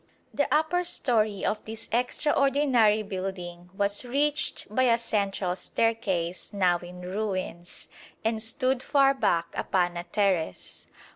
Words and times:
The 0.33 0.51
upper 0.51 0.83
storey 0.83 1.45
of 1.45 1.63
this 1.65 1.87
extraordinary 1.91 3.03
building 3.03 3.69
was 3.71 4.03
reached 4.03 4.65
by 4.73 4.85
a 4.85 4.97
central 4.97 5.55
staircase 5.55 6.51
now 6.51 6.79
in 6.79 7.01
ruins, 7.01 7.87
and 8.25 8.41
stood 8.41 8.81
far 8.81 9.13
back 9.13 9.53
upon 9.55 9.97
a 9.97 10.03
terrace. 10.05 10.87